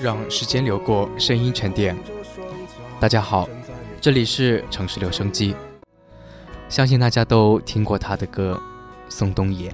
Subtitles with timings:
[0.00, 1.94] 让时间流过，声音沉淀。
[2.98, 3.46] 大家好，
[4.00, 5.54] 这里是城市留声机。
[6.70, 8.58] 相信大家都听过他的歌，
[9.10, 9.70] 宋冬野。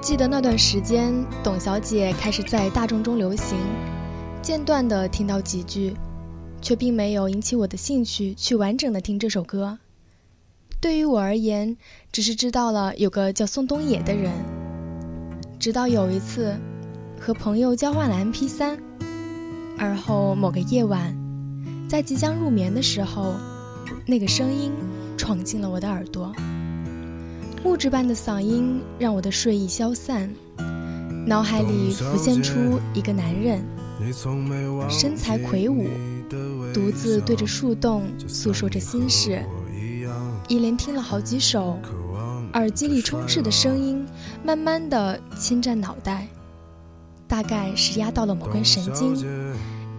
[0.00, 1.12] 记得那段时间，
[1.44, 3.58] 董小姐开始在大众中流行，
[4.40, 5.94] 间断的听到几句，
[6.62, 9.78] 却并没有引起我的兴趣去完整的听这首歌。
[10.80, 11.76] 对于我而言，
[12.10, 14.32] 只是知道了有个叫宋冬野的人。
[15.58, 16.56] 直到有一次，
[17.20, 18.78] 和朋友交换了 MP3，
[19.76, 21.14] 而后某个夜晚，
[21.86, 23.34] 在即将入眠的时候，
[24.06, 24.72] 那个声音
[25.18, 26.32] 闯进了我的耳朵。
[27.62, 30.30] 木质般的嗓音让我的睡意消散，
[31.26, 33.62] 脑海里浮现出一个男人，
[34.88, 35.86] 身材魁梧，
[36.72, 39.44] 独自对着树洞诉说着心事。
[40.50, 41.78] 一连听了好几首，
[42.54, 44.04] 耳机里充斥的声音
[44.42, 46.26] 慢慢的侵占脑袋，
[47.28, 49.14] 大概是压到了某根神经，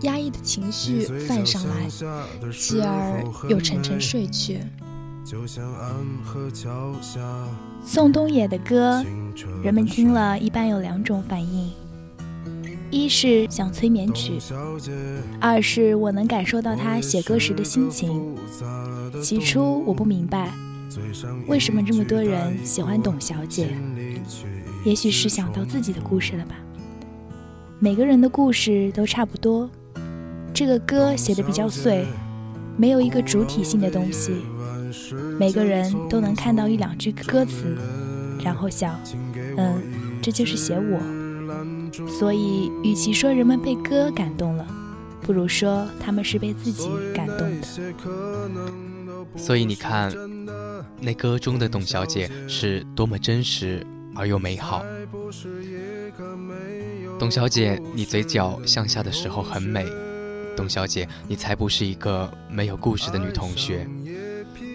[0.01, 1.87] 压抑的情绪泛上来，
[2.51, 4.59] 继而又沉沉睡去。
[7.85, 9.01] 宋冬野的歌，
[9.63, 11.71] 人们听了一般有两种反应：
[12.91, 14.33] 一是像催眠曲，
[15.39, 18.35] 二是我能感受到他写歌时的心情。
[19.23, 20.51] 起初我不明白，
[21.47, 23.69] 为什么这么多人喜欢董小姐，
[24.83, 26.55] 也许是想到自己的故事了吧。
[27.79, 29.69] 每个人的故事都差不多，
[30.53, 32.05] 这个歌写的比较碎，
[32.75, 34.33] 没有一个主体性的东西。
[35.39, 37.77] 每个人都能看到一两句歌词，
[38.43, 38.99] 然后想，
[39.55, 39.81] 嗯，
[40.21, 41.20] 这就是写我。
[42.19, 44.65] 所以，与其说人们被歌感动了，
[45.21, 47.67] 不如说他们是被自己感动的。
[49.35, 50.11] 所以你看，
[50.99, 53.85] 那歌中的董小姐是多么真实
[54.15, 54.83] 而又美好。
[57.19, 59.85] 董小姐，你嘴角向下的时候很美。
[60.55, 63.87] 董小姐，你才不是一个没有故事的女同学。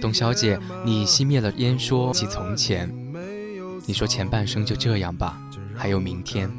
[0.00, 2.92] 董小姐，你熄灭了烟，说起从前。
[3.84, 5.40] 你说前半生就这样吧，
[5.74, 6.50] 还有明天。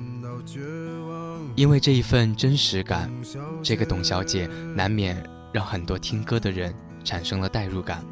[1.56, 3.12] 因为这一份真实感，
[3.64, 5.22] 这个董小姐难免
[5.52, 6.74] 让很多听歌的人。
[7.08, 8.04] 产生了代入感。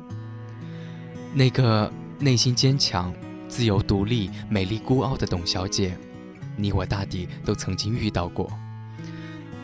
[1.34, 3.13] 那个内心坚强、
[3.50, 5.97] 自由独立、美丽孤傲的董小姐，
[6.56, 8.50] 你我大抵都曾经遇到过。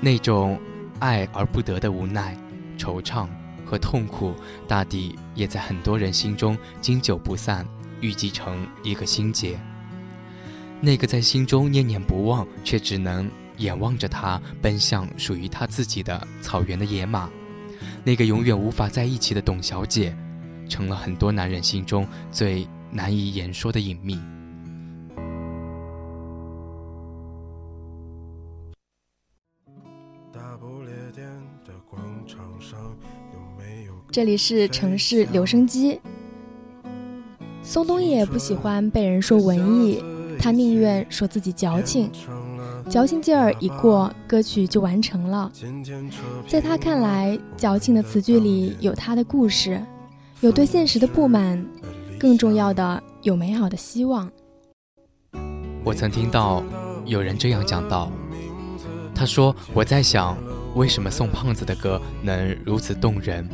[0.01, 0.59] 那种
[0.99, 2.37] 爱而不得的无奈、
[2.77, 3.25] 惆怅
[3.65, 4.35] 和痛苦，
[4.67, 7.65] 大抵也在很多人心中经久不散，
[8.01, 9.57] 郁积成一个心结。
[10.83, 17.29] 那个在心中念念不忘，却只能眼望着他奔向属于他自己的草原的野马。
[18.03, 20.15] 那个永远无法在一起的董小姐，
[20.67, 24.19] 成了很多男人心中最难以言说的隐秘。
[34.11, 36.01] 这里是城市留声机。
[37.61, 40.03] 松冬野不喜欢被人说文艺，
[40.41, 42.09] 他宁愿说自己矫情。
[42.89, 45.51] 矫情劲儿一过，歌曲就完成了。
[46.47, 49.79] 在他看来，矫情的词句里有他的故事，
[50.39, 51.63] 有对现实的不满，
[52.19, 54.29] 更重要的有美好的希望。
[55.83, 56.63] 我曾听到
[57.05, 58.11] 有人这样讲到，
[59.13, 60.35] 他说：“我在想，
[60.75, 63.47] 为什么宋胖子的歌能如此动人？”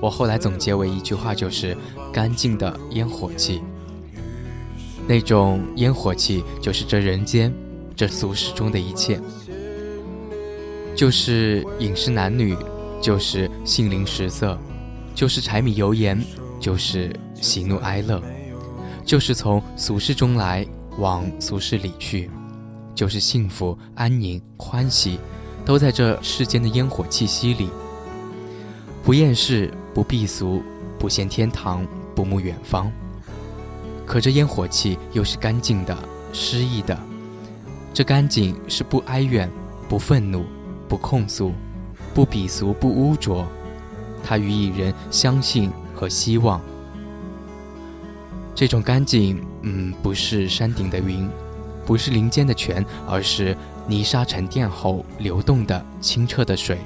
[0.00, 1.76] 我后来总结为一句话，就是
[2.10, 3.62] “干净的烟火气”。
[5.06, 7.52] 那种烟火气，就是这人间。
[7.94, 9.18] 这俗世中的一切，
[10.94, 12.54] 就是饮食男女，
[13.00, 14.58] 就是性灵食色，
[15.14, 16.22] 就是柴米油盐，
[16.60, 17.10] 就是
[17.40, 18.22] 喜怒哀乐，
[19.02, 20.66] 就是从俗世中来
[20.98, 22.30] 往俗世里去，
[22.94, 25.18] 就是幸福安宁欢喜，
[25.64, 27.70] 都在这世间的烟火气息里。
[29.02, 30.62] 不厌世，不避俗，
[30.98, 32.92] 不羡天堂，不慕远方。
[34.06, 35.96] 可这烟火气又是干净的，
[36.32, 36.96] 诗意的。
[37.92, 39.50] 这干净是不哀怨，
[39.88, 40.44] 不愤怒，
[40.88, 41.52] 不控诉，
[42.14, 43.46] 不鄙俗，不污浊。
[44.22, 46.60] 它予以人相信和希望。
[48.54, 51.28] 这种干净，嗯，不是山顶的云，
[51.84, 53.56] 不是林间的泉，而是
[53.86, 56.78] 泥沙沉淀后流动的清澈的水。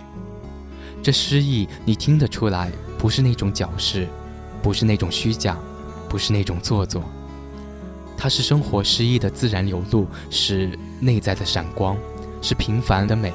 [1.02, 4.06] 这诗意你听得出来，不是那种矫饰，
[4.62, 5.56] 不是那种虚假，
[6.10, 7.02] 不是那种做作。
[8.18, 11.96] 它是生活诗意的自然流露，是内在的闪光，
[12.42, 13.32] 是平凡的美。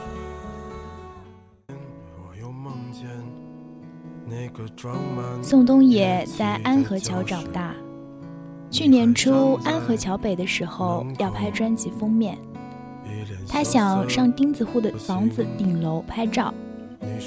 [5.41, 7.73] 宋冬野在安河桥长大。
[8.69, 12.37] 去年初安河桥北的时候，要拍专辑封面，
[13.47, 16.53] 他想上钉子户的房子顶楼拍照。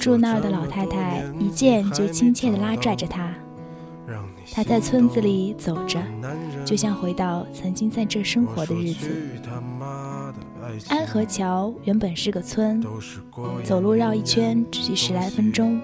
[0.01, 3.33] 住那儿的老太太一见就亲切地拉拽着他。
[4.53, 6.03] 他在村子里走着，
[6.65, 9.09] 就像回到曾经在这生活的日子。
[10.89, 12.85] 安河桥原本是个村，
[13.65, 15.81] 走路绕一圈只需十来分钟。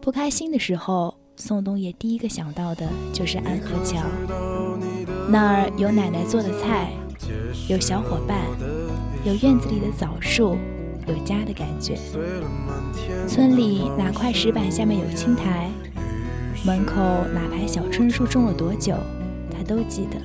[0.00, 4.02] 不开心的时候，宋冬野第一个想到的就是安河桥。
[5.28, 6.90] 那儿有奶奶做的菜，
[7.68, 8.40] 有小伙伴，
[9.24, 10.56] 有院子里的枣树，
[11.06, 11.96] 有家的感觉。
[13.28, 15.70] 村里哪块石板下面有青苔，
[16.64, 16.94] 门口
[17.34, 18.94] 哪排小椿树种了多久，
[19.50, 20.18] 他都记得。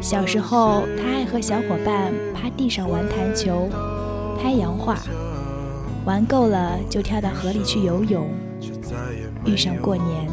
[0.00, 3.68] 小时候，他爱和小伙伴趴地上玩弹球、
[4.40, 4.96] 拍洋画。
[6.04, 8.30] 玩够了就跳到河里去游泳，
[9.44, 10.28] 遇上过年，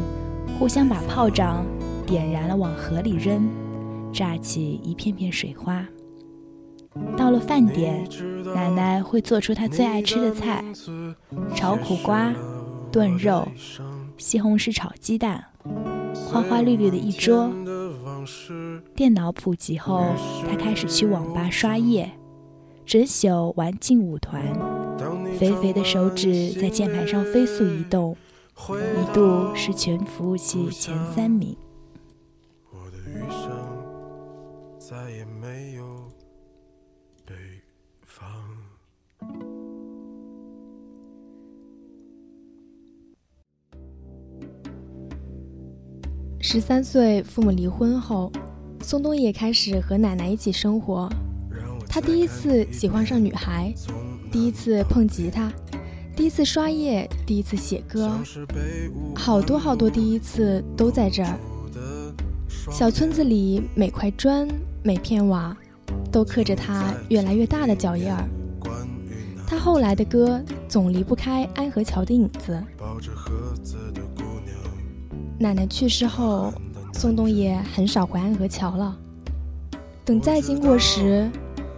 [0.58, 1.66] 互相把炮仗
[2.06, 3.48] 点燃了往河里扔，
[4.12, 5.84] 炸起一片片水花。
[7.16, 8.08] 到了饭点，
[8.54, 10.64] 奶奶会做出她最爱吃的菜：
[11.54, 12.32] 炒苦瓜、
[12.90, 13.46] 炖肉、
[14.18, 15.44] 西红柿炒鸡蛋，
[16.14, 17.52] 花花绿绿的一桌。
[18.94, 20.06] 电脑普及后，
[20.48, 22.10] 他开始去网吧刷夜，
[22.84, 24.42] 整宿玩劲舞团。
[25.38, 28.16] 肥肥的手指在键盘上飞速移动，
[28.70, 31.56] 一度是全服务器前三名。
[32.70, 33.50] 我的余生
[34.78, 35.84] 再也没有
[46.40, 48.30] 十三岁，父母离婚后，
[48.82, 51.08] 宋冬野开始和奶奶一起生活。
[51.88, 53.72] 他第一次喜欢上女孩。
[54.30, 55.50] 第一次碰吉他，
[56.14, 58.10] 第一次刷夜，第一次写歌，
[59.14, 61.38] 好多好多第一次都在这儿。
[62.70, 64.46] 小村子里每块砖、
[64.82, 65.56] 每片瓦，
[66.12, 68.28] 都刻着他越来越大的脚印儿。
[69.46, 72.62] 他后来的歌总离不开安河桥的影子。
[75.38, 76.50] 奶奶去世后，
[76.94, 78.96] 宋冬野很少回安河桥了。
[80.02, 81.30] 等再经过时，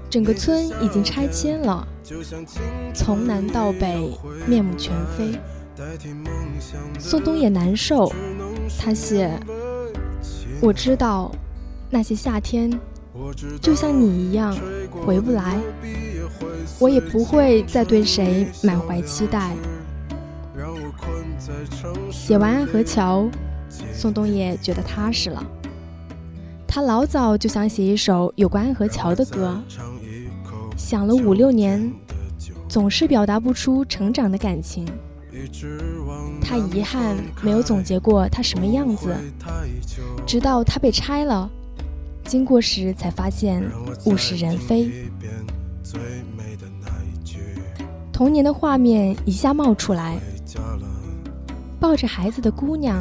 [0.09, 1.87] 整个村已经拆迁了。
[2.95, 4.17] 从南到北，
[4.47, 5.37] 面目全非。
[7.01, 8.13] 宋冬野难受，
[8.79, 9.29] 他写
[10.63, 11.33] ：“我知道，
[11.91, 12.71] 那些夏天，
[13.61, 14.57] 就像你一样，
[15.05, 15.59] 回不来。
[16.79, 19.57] 我也不会再对谁满怀期待。”
[22.11, 23.29] 写完安河桥，
[23.99, 25.45] 宋冬野觉得踏实了。
[26.69, 29.61] 他老早就想写一首有关安河桥的歌。
[30.77, 31.93] 想了五六年，
[32.69, 34.87] 总是表达不出成长的感情。
[36.41, 39.17] 他遗憾没有总结过他什么样子，
[40.25, 41.51] 直到他被拆了，
[42.25, 43.69] 经过时才发现
[44.05, 44.89] 物是人非。
[48.13, 50.19] 童年的画面一下冒出来：
[51.81, 53.01] 抱着孩子的姑娘，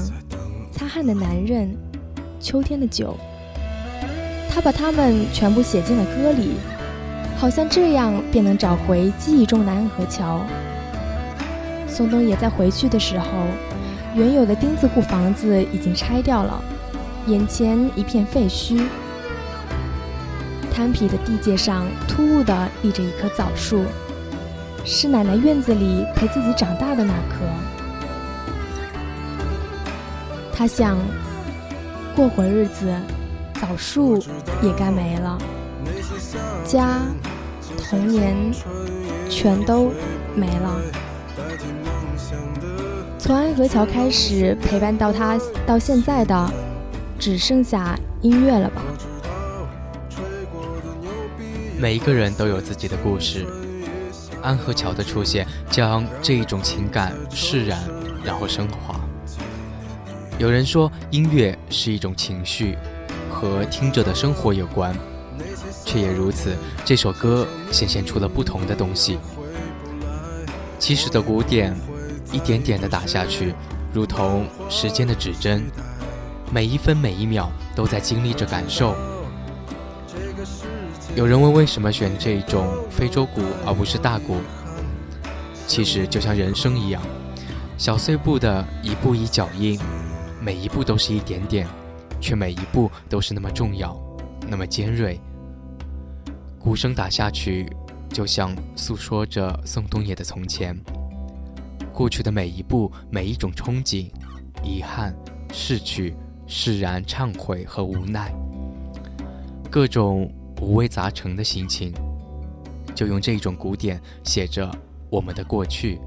[0.78, 1.76] 擦汗的男人，
[2.40, 3.18] 秋天的酒。
[4.48, 6.52] 他把他们全部写进了歌里。
[7.36, 10.42] 好像这样便能找回记忆中的安河桥。
[11.88, 13.26] 宋冬野在回去的时候，
[14.16, 16.60] 原有的钉子户房子已经拆掉了，
[17.28, 18.82] 眼前一片废墟。
[20.72, 23.84] 滩皮的地界上突兀地立着一棵枣树，
[24.84, 27.46] 是奶奶院子里陪自己长大的那棵。
[30.58, 30.98] 他想，
[32.16, 32.92] 过会日子，
[33.62, 34.18] 枣树
[34.64, 35.38] 也该没了。
[36.66, 37.02] 家、
[37.78, 38.36] 童年，
[39.30, 39.92] 全都
[40.34, 40.82] 没了。
[43.20, 46.52] 从安河桥开始陪伴到他到现在的，
[47.20, 48.82] 只剩下音乐了吧？
[51.78, 53.46] 每一个人都有自己的故事。
[54.42, 57.80] 安河桥的出现，将这一种情感释然，
[58.26, 58.97] 然后升华。
[60.40, 62.78] 有人说，音乐是一种情绪，
[63.32, 64.96] 和听着的生活有关。
[65.84, 69.18] 却也如此，这首歌显现出了不同的东西。
[70.78, 71.76] 起始的鼓点，
[72.32, 73.56] 一点点的打下去，
[73.92, 75.64] 如同时间的指针，
[76.52, 78.96] 每一分每一秒都在经历着感受。
[81.16, 84.36] 有人问为什么选这种非洲鼓而不是大鼓？
[85.66, 87.02] 其实就像人生一样，
[87.76, 89.80] 小碎步的一步一脚印，
[90.48, 91.68] 每一步都是一点点，
[92.22, 94.00] 却每一步都是那么重要，
[94.48, 95.20] 那么尖锐。
[96.58, 97.70] 鼓声打下去，
[98.08, 100.74] 就像诉说着宋冬野的从前。
[101.92, 104.10] 过去的每一步，每一种憧憬、
[104.64, 105.14] 遗憾、
[105.52, 106.16] 逝去、
[106.48, 108.34] 释然、忏悔和无奈，
[109.70, 111.94] 各种五味杂陈的心情，
[112.96, 114.72] 就用这种鼓点写着。
[115.10, 116.00] 我们的过去，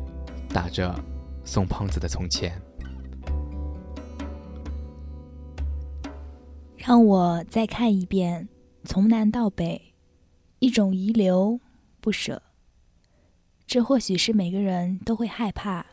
[0.48, 0.98] 打着
[1.44, 2.58] 宋胖子的从前。
[6.82, 8.48] 让我再看一遍，
[8.84, 9.92] 从南到北，
[10.60, 11.60] 一种遗留
[12.00, 12.40] 不舍。
[13.66, 15.84] 这或许是每个人都会害怕、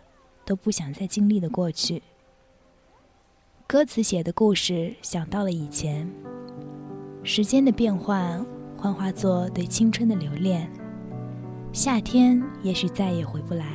[0.46, 2.02] 都不想再经历的过去。
[3.68, 6.10] 歌词写的故事，想到了以前，
[7.22, 8.44] 时间的变换，
[8.78, 10.72] 幻化作对青春的留恋。
[11.74, 13.66] 夏天也许再也回不来，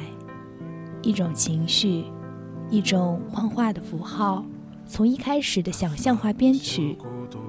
[1.03, 2.07] 一种情绪，
[2.71, 4.43] 一种幻化的符号，
[4.93, 6.99] 从一开始的想象化编曲，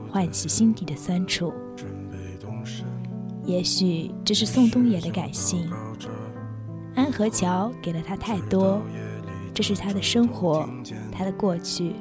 [0.09, 1.53] 唤起心底的酸楚。
[3.43, 5.69] 也许这是宋冬野的感性，
[6.95, 8.81] 安河桥给了他太多，
[9.53, 10.65] 这是他的生活，
[11.11, 11.91] 他的过去。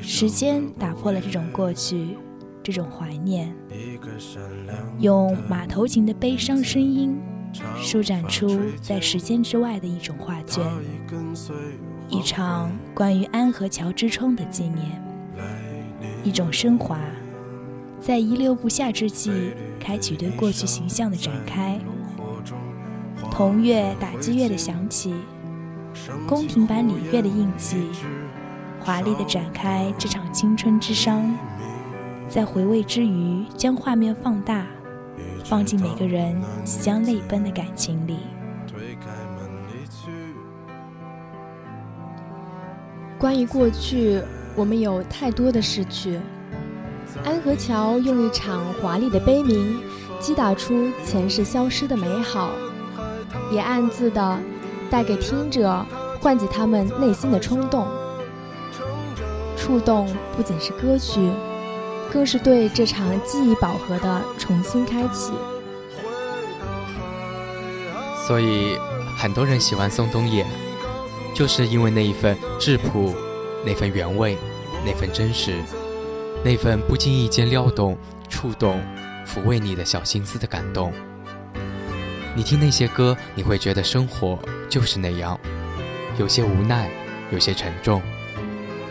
[0.00, 2.16] 时间打破了这种过去。
[2.62, 3.54] 这种怀念，
[4.98, 7.18] 用马头琴的悲伤声音，
[7.76, 10.62] 舒展出在时间之外的一种画卷，
[12.10, 15.02] 一场关于安河桥之窗的纪念，
[16.24, 16.98] 一种升华，
[18.00, 21.78] 在遗留不下之际，开启对过去形象的展开。
[23.30, 25.12] 铜乐打击乐的响起，
[26.26, 27.76] 宫廷版礼乐的印记，
[28.80, 31.22] 华丽的展开这场青春之殇。
[32.26, 34.66] 在回味之余，将画面放大，
[35.44, 38.16] 放进每个人即将泪奔的感情里。
[43.18, 44.22] 关于过去，
[44.54, 46.20] 我们有太多的逝去。
[47.24, 49.80] 安河桥用一场华丽的悲鸣，
[50.20, 52.50] 击打出前世消失的美好，
[53.50, 54.38] 也暗自的
[54.88, 55.84] 带给听者，
[56.20, 57.86] 唤起他们内心的冲动。
[59.56, 61.28] 触动不仅是歌曲。
[62.10, 65.30] 更是对这场记忆饱和的重新开启。
[68.26, 68.78] 所以，
[69.18, 70.46] 很多人喜欢宋冬野，
[71.38, 73.14] 就是因为那一份质朴，
[73.64, 74.36] 那份原味，
[74.84, 75.54] 那份真实，
[76.44, 77.96] 那份不经意间撩动、
[78.28, 78.82] 触动、
[79.24, 80.92] 抚慰你的小心思的感动。
[82.34, 84.36] 你听那些歌，你会觉得生活
[84.68, 85.38] 就是那样，
[86.18, 86.90] 有些无奈，
[87.30, 88.02] 有些沉重。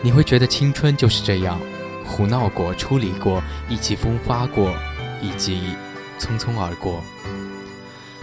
[0.00, 1.60] 你会觉得青春就是这样。
[2.02, 4.72] 胡闹过，出离过，意气风发过，
[5.20, 5.74] 以及
[6.18, 7.02] 匆匆而过。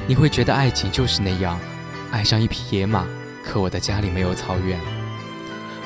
[0.08, 1.60] 你会觉得爱情就是那样，
[2.10, 3.06] 爱上一匹野马，
[3.46, 4.80] 可我的家里没有草原。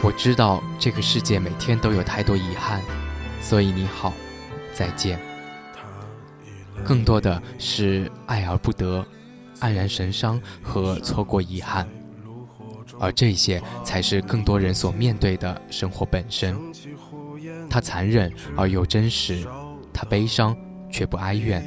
[0.02, 2.82] 我知道这个世界每天都有太多遗憾，
[3.42, 4.14] 所以你好，
[4.74, 5.20] 再见。
[6.86, 9.06] 更多的是爱而不得，
[9.60, 11.86] 黯然神伤和错过遗憾，
[12.98, 16.58] 而这些才是更多人所面对的生活本身。
[17.70, 19.46] 他残忍而又真实，
[19.94, 20.56] 他悲伤
[20.90, 21.64] 却不哀怨，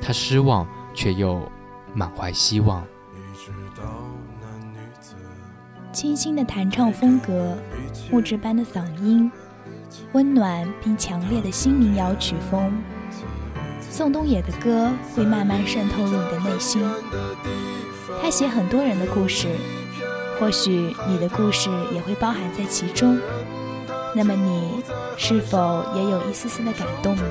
[0.00, 1.50] 他失望却又
[1.92, 2.86] 满怀希望。
[5.92, 7.56] 清新的弹唱风格，
[8.10, 9.30] 木质般的嗓音，
[10.12, 12.72] 温暖并强烈的新民谣曲风。
[13.90, 16.82] 宋冬野的歌会慢慢渗透入你的内心。
[18.20, 19.48] 他写很多人的故事，
[20.38, 23.18] 或许你的故事也会包含在其中。
[24.14, 24.82] 那么你
[25.16, 27.22] 是否也有一丝丝的感动呢？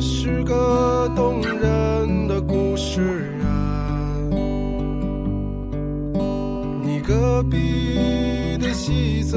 [0.00, 4.00] 是个动人的故事啊。
[6.82, 9.36] 你隔壁的戏子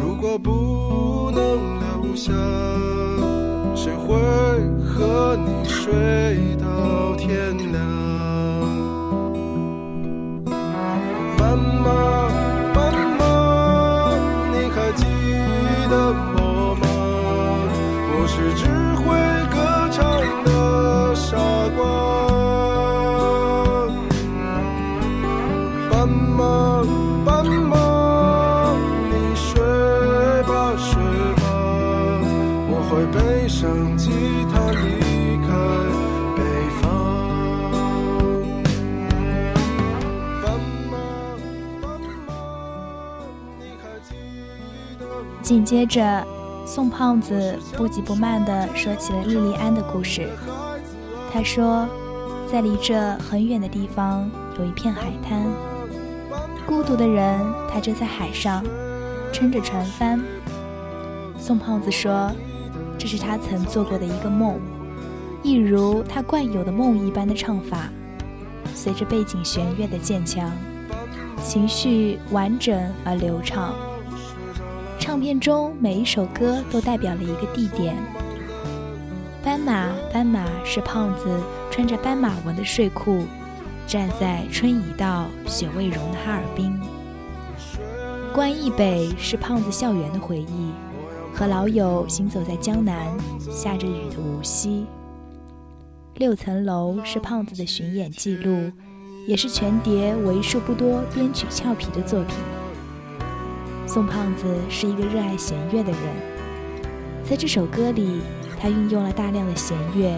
[0.00, 2.32] 如果不能留下
[3.74, 4.14] 谁会
[4.84, 6.43] 和你睡？
[32.94, 34.12] 会背上吉
[34.52, 35.48] 他离开
[36.36, 36.42] 北
[36.80, 36.82] 方。
[40.40, 40.96] 斑马，
[41.82, 42.28] 斑马，
[43.58, 44.14] 你还记
[44.96, 45.26] 得吗？
[45.42, 46.24] 紧接着，
[46.64, 50.28] 宋胖子不急不慢地说起了莉莉安的故事。
[51.32, 51.88] 他说，
[52.48, 55.42] 在离这很远的地方有一片海滩，
[56.64, 58.62] 孤独的人他正在海上
[59.32, 60.22] 撑着船帆。
[61.36, 62.30] 宋胖子说，
[63.04, 64.58] 这是他曾做过的一个梦，
[65.42, 67.90] 一如他惯有的梦一般的唱法，
[68.74, 70.50] 随着背景弦乐的渐强，
[71.42, 73.74] 情绪完整而流畅。
[74.98, 77.94] 唱片中每一首歌都代表了一个地点。
[79.44, 81.28] 斑马，斑马是胖子
[81.70, 83.24] 穿着斑马纹的睡裤，
[83.86, 86.80] 站在春已到、雪未融的哈尔滨。
[88.32, 90.72] 关忆北是胖子校园的回忆，
[91.34, 94.86] 和老友行走在江南下着雨的无锡。
[96.14, 98.70] 六层楼是胖子的巡演记录，
[99.26, 102.36] 也是全碟为数不多编曲俏皮的作品。
[103.84, 106.00] 宋胖子是一个热爱弦乐的人，
[107.28, 108.20] 在这首歌里，
[108.60, 110.16] 他运用了大量的弦乐。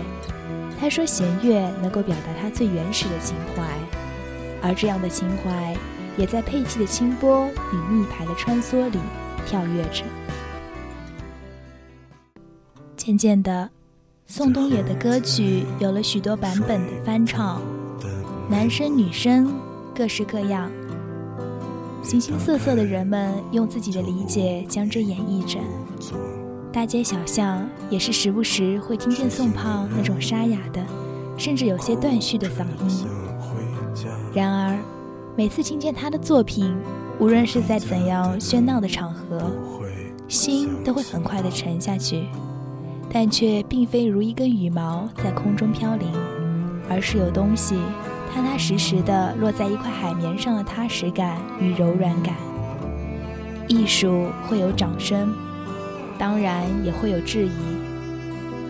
[0.78, 3.66] 他说，弦乐能够表达他最原始的情怀，
[4.60, 5.74] 而这样的情怀
[6.18, 8.98] 也在佩器的清波与密牌的穿梭里
[9.46, 10.04] 跳跃着。
[13.06, 13.70] 渐渐的，
[14.26, 17.62] 宋冬野的歌曲有了许多版本的翻唱，
[18.50, 19.54] 男生女生
[19.94, 20.68] 各式各样。
[22.02, 25.60] 形形色色的人们用自己的理解将之演绎着，
[26.72, 30.84] 大街小巷也是时不时会听见宋胖那种沙哑的，
[31.36, 33.06] 甚至有些断续的嗓音。
[34.34, 34.76] 然而，
[35.36, 36.74] 每次听见他的作品，
[37.20, 39.48] 无论是在怎样喧闹的场合，
[40.26, 42.24] 心都会很快的沉下去，
[43.10, 46.12] 但却并非如一根羽毛在空中飘零，
[46.88, 47.76] 而是有东西。
[48.34, 52.34] 踏踏实实地落在一块海绵上的踏实感与柔软感。
[53.66, 55.32] 艺术会有掌声，
[56.18, 57.50] 当然也会有质疑。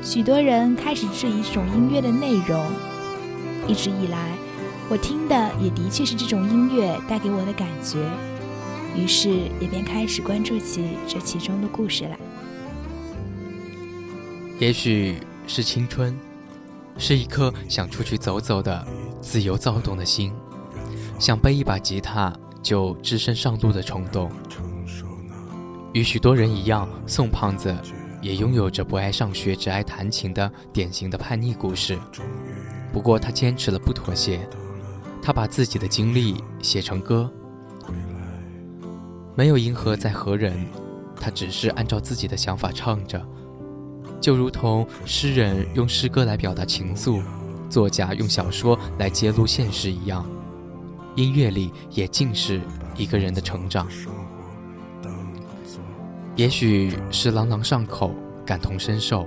[0.03, 2.65] 许多人开始质疑这种音乐的内容。
[3.67, 4.37] 一直以来，
[4.89, 7.99] 我听的也的确是这种音乐带给我的感觉，
[8.97, 9.29] 于是
[9.61, 12.17] 也便开始关注起这其中的故事来。
[14.59, 15.17] 也许
[15.47, 16.19] 是青春，
[16.97, 18.87] 是一颗想出去走走的。
[19.21, 20.33] 自由躁动的心，
[21.19, 24.31] 想背一把吉他就只身上路的冲动。
[25.93, 27.75] 与许多人一样，宋胖子
[28.23, 31.99] 也拥有着不爱上学、只爱弹琴的典型的叛逆故事。
[32.93, 34.49] 不过他坚持了不妥协，
[35.21, 37.29] 他把自己的经历写成歌，
[39.35, 40.67] 没有迎合在何人，
[41.21, 43.21] 他只是按照自己的想法唱着，
[44.21, 47.23] 就如同诗人用诗歌来表达情愫。
[47.69, 50.25] 作家用小说来揭露现实一样，
[51.17, 52.61] 音乐里也尽是
[52.97, 53.89] 一个人的成长。
[56.37, 59.27] 也许是朗朗上口，感同身受，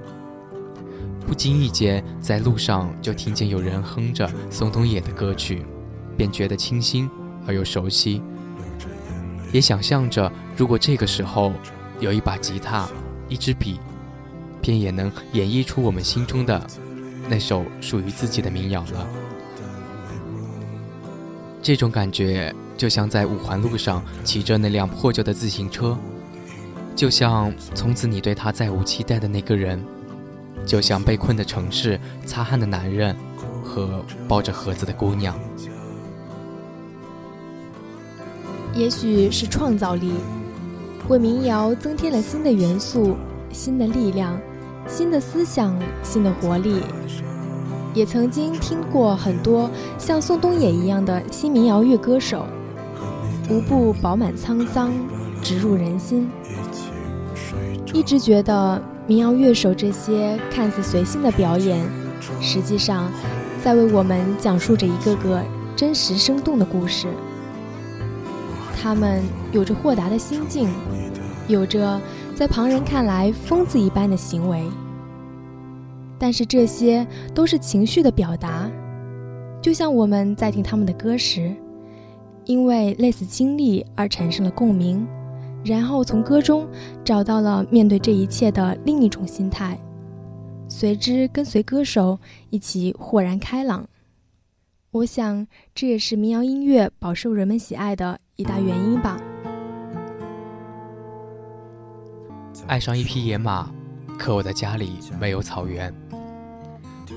[1.27, 5.65] 不经意间在路上就听见有人哼着宋冬野的歌曲，
[6.15, 7.09] 便觉得清新
[7.45, 8.21] 而又熟悉。
[9.51, 11.51] 也想象着，如果这个时候
[11.99, 12.87] 有一把吉他，
[13.27, 13.79] 一支笔，
[14.61, 16.65] 便也能演绎出我们心中的。
[17.27, 19.07] 那首属于自己的民谣了。
[21.61, 25.95] 这种感觉就像在五环路上骑着那辆破旧的自行车，
[26.95, 29.83] 就像从此你对他再无期待的那个人，
[30.65, 33.15] 就像被困的城市、擦汗的男人
[33.63, 35.37] 和抱着盒子的姑娘。
[38.73, 40.13] 也许是创造力，
[41.09, 43.15] 为民谣增添了新的元素、
[43.51, 44.39] 新的力量。
[44.89, 45.73] 新的思想，
[46.03, 46.81] 新的活力，
[47.93, 52.45] 也曾经听过很多像宋冬野一样的新民谣乐歌手，
[53.49, 54.91] 无不饱满沧桑，
[55.43, 56.27] 直入人心。
[57.93, 61.79] 一直觉得民谣乐手这些看似随性的表演，
[62.41, 63.09] 实际上
[63.63, 65.41] 在为我们讲述着一个个
[65.75, 67.07] 真实生动的故事。
[68.81, 69.21] 他们
[69.51, 70.67] 有着豁达的心境，
[71.47, 72.01] 有着。
[72.39, 74.63] 在旁人看来疯子一般的行为，
[76.17, 78.71] 但是这些都是情绪的表达，
[79.61, 81.53] 就像我们在听他们的歌时，
[82.45, 85.05] 因为类似经历而产生了共鸣，
[85.65, 86.65] 然后从歌中
[87.03, 89.77] 找到了面对这一切的另一种心态，
[90.69, 92.17] 随之跟随歌手
[92.51, 93.85] 一起豁然开朗。
[94.91, 99.19] 我想这也是民谣音乐饱受人们喜爱的一大原因吧。
[102.67, 103.69] 爱上一匹野马，
[104.17, 105.93] 可我的家里没有草原。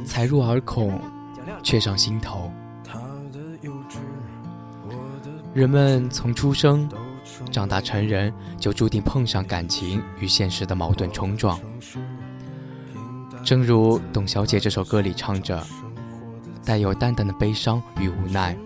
[0.05, 0.99] 才入耳孔，
[1.63, 2.51] 却上心头。
[5.55, 6.89] 人们从出生
[7.51, 11.61] 长大成人，就注定碰上感情与现实的矛盾冲撞。
[13.45, 15.63] 正如董小姐这首歌里唱着，
[16.65, 18.57] 带有淡淡的悲伤与无奈，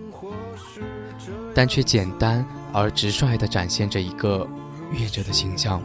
[1.53, 4.47] 但却简单而直率地展现着一个
[4.91, 5.81] 乐者的形象。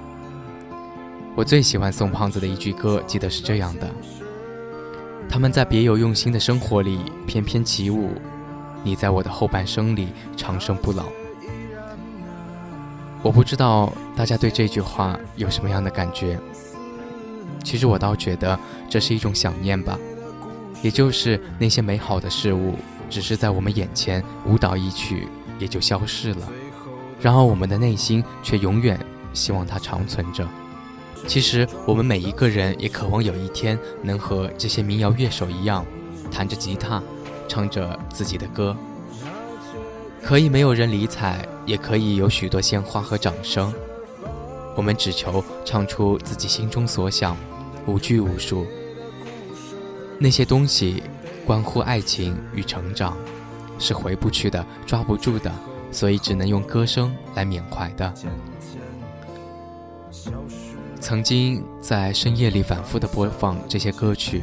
[1.35, 3.89] 我最喜欢宋胖子的一句歌，记得是这样的。
[5.31, 8.11] 他们在别有用心的生活里翩翩起舞，
[8.85, 11.05] 你在我的后半生里长生不老。
[13.23, 16.39] 我不知道大家对这句话有什么样的感觉。
[17.65, 18.59] 其实我倒觉得
[18.91, 19.99] 这是一种想念吧，
[20.83, 22.75] 也就是那些美好的事物，
[23.09, 25.27] 只是在我们眼前舞蹈一曲，
[25.59, 26.47] 也就消失了，
[27.23, 29.01] 然而我们的内心却永远
[29.33, 30.47] 希望它长存着。
[31.27, 35.85] 其实我们每一个人也渴望有一天能和这些民谣乐手一样，
[36.31, 37.03] 弹着吉他，
[37.49, 38.77] 唱着自己的歌。
[40.23, 43.73] 可以没有人理睬，也可以有许多鲜花和掌声。
[44.77, 47.37] 我们只求唱出自己心中所想，
[47.87, 48.67] 无拘无束。
[50.19, 51.03] 那些东西，
[51.45, 53.17] 关乎爱情与成长，
[53.79, 55.53] 是回不去的，抓不住的，
[55.91, 58.13] 所以只能用歌声来缅怀的。
[61.03, 64.41] 曾经在深夜里反复的播放这些歌曲，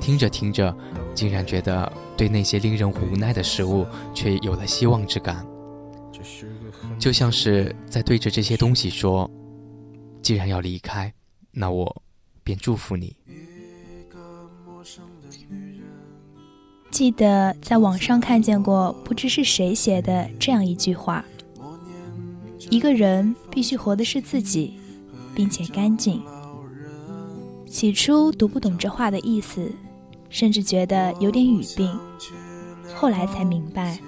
[0.00, 0.76] 听着听着，
[1.14, 5.46] 竟然觉得对那些令人无奈的事物却有了希望之感，
[6.98, 9.30] 就像是在对着这些东西说
[10.20, 11.14] ：“既然要离开，
[11.52, 12.02] 那我
[12.42, 13.16] 便祝福你。”
[16.90, 21.24] 记得在网上看见过，不知是谁写的这样一句话
[22.68, 24.74] ：“一个人必须活的是自己。”
[25.34, 26.22] 并且干净。
[27.66, 29.70] 起初读不懂这话的意思，
[30.28, 31.96] 甚至觉得有点语病。
[32.94, 33.98] 后来才明白，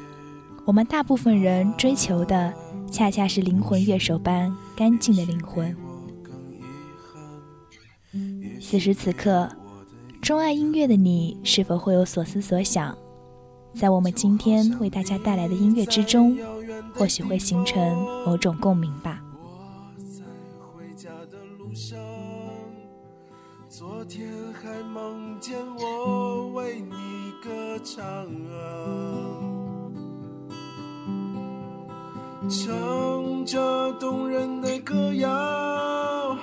[0.65, 2.53] 我们大部分人追求的，
[2.91, 5.77] 恰恰是灵魂乐手般干净的灵魂。
[8.61, 9.49] 此时此刻，
[10.21, 12.97] 钟爱音乐的你，是否会有所思所想？
[13.75, 16.37] 在我们今天为大家带来的音乐之中，
[16.95, 19.23] 或许会形成某种共鸣吧。
[24.03, 24.29] 昨天
[24.61, 28.03] 还梦见我为你歌唱，
[32.51, 36.37] 唱着动人的歌谣，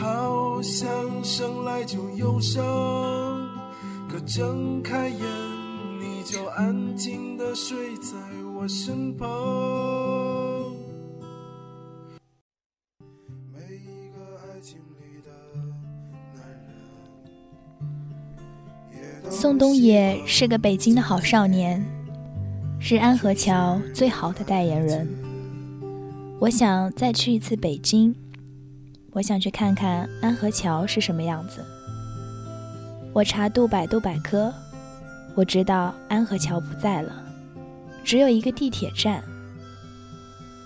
[0.00, 0.88] 好像
[1.22, 2.64] 生来就忧伤。
[4.10, 5.20] 可睁开眼，
[6.00, 8.16] 你就安静的睡在
[8.56, 9.28] 我身旁。
[19.48, 21.82] 宋冬野是个北京的好少年，
[22.78, 25.08] 是安河桥最好的代言人。
[26.38, 28.14] 我想再去一次北京，
[29.12, 31.64] 我想去看看安河桥是什么样子。
[33.14, 34.52] 我查度百度百科，
[35.34, 37.10] 我知道安河桥不在了，
[38.04, 39.24] 只有一个地铁站。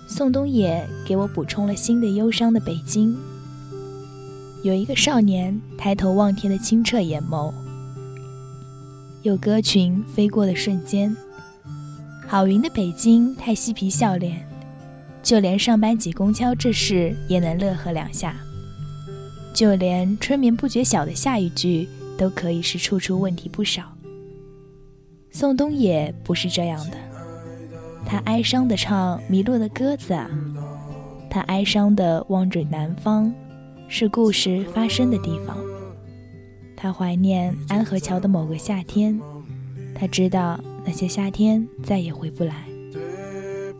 [0.08, 3.16] 宋冬野给我补充了新的忧伤的北京。
[4.64, 7.54] 有一个少年抬头望天的清澈眼眸。
[9.22, 11.16] 有歌群飞过的瞬间，
[12.26, 14.44] 好云的北京太嬉皮笑脸，
[15.22, 18.34] 就连上班挤公交这事也能乐呵两下，
[19.54, 23.84] 就连春眠不觉晓的下一句都可以是处处问题不少。
[25.30, 26.96] 宋冬野不是这样的，
[28.04, 30.28] 他哀伤的唱迷路的鸽子啊，
[31.30, 33.32] 他哀伤的望着南方，
[33.86, 35.56] 是故事发生的地方。
[36.82, 39.16] 他怀念安河桥的某个夏天，
[39.94, 42.66] 他知道那些夏天再也回不来，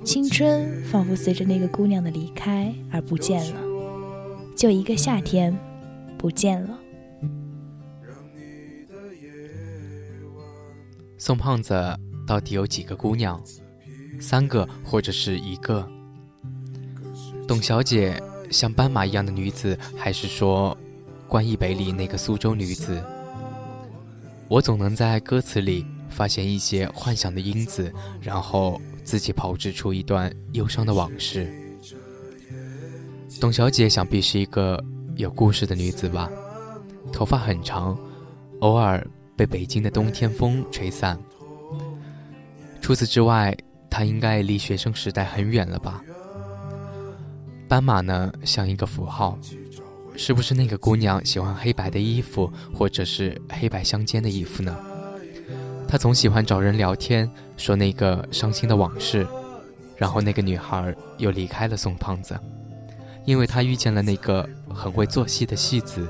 [0.05, 3.61] 青春仿佛随着那个姑娘的离开而不见了，
[4.57, 5.53] 就一个夏天，
[6.17, 6.79] 不见了。
[11.19, 11.75] 宋胖子
[12.25, 13.43] 到底有几个姑娘？
[14.21, 15.85] 三个或者是一个？
[17.49, 20.79] 董小姐像斑马一样的女子，还是说？
[21.33, 23.03] 关忆北里那个苏州女子，
[24.49, 27.91] 我总能在歌词里发现一些幻想的因子，
[28.21, 31.51] 然后自己炮制出一段忧伤的往事。
[33.41, 34.79] 董小姐想必是一个
[35.17, 36.31] 有故事的女子吧，
[37.11, 37.99] 头发很长，
[38.61, 39.03] 偶尔
[39.35, 41.19] 被北京的冬天风吹散。
[42.83, 43.57] 除此之外，
[43.89, 46.05] 她应该离学生时代很远了吧？
[47.67, 49.39] 斑马呢，像一个符号，
[50.17, 54.77] 是不是那个姑娘喜欢黑白的衣服，或者是黑白相间的衣服呢？
[55.89, 59.27] 她总喜欢找人聊天，说那个伤心的往事，
[59.97, 62.39] 然后那个女孩又离开了宋胖子，
[63.25, 66.09] 因为她遇见了那个很会做戏的戏子。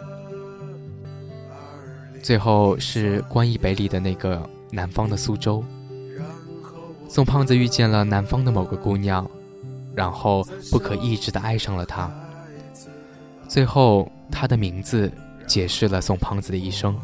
[2.22, 5.64] 最后是关义北里的那个南方的苏州，
[7.08, 9.28] 宋胖子遇见了南方的某个姑娘。
[9.94, 12.10] 然后不可抑制的爱上了她。
[13.52, 15.12] 最后，他的名字
[15.46, 16.98] 解释了宋胖子的一生。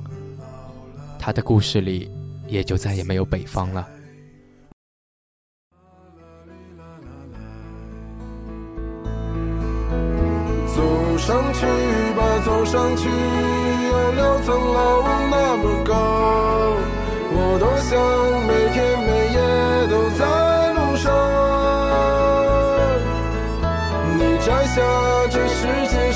[1.18, 2.10] 他的故事里，
[2.46, 3.86] 也就再也没有北方了。
[10.74, 11.66] 走上去
[12.16, 15.92] 吧，走上去，有六层楼那么高，
[17.30, 18.00] 我多想
[18.46, 19.27] 每天每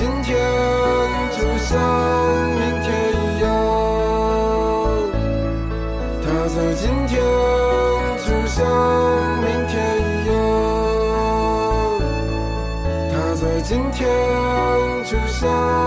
[0.00, 0.34] 今天
[1.30, 1.76] 就像
[2.56, 3.46] 明天一样，
[6.24, 7.12] 他在今天
[8.16, 8.56] 就像
[9.42, 10.32] 明天一样，
[13.12, 14.08] 他在今天
[15.04, 15.79] 就像。